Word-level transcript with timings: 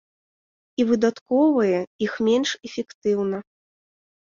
І 0.81 0.85
выдаткоўвае 0.91 1.79
іх 2.07 2.17
менш 2.31 2.49
эфектыўна. 2.71 3.37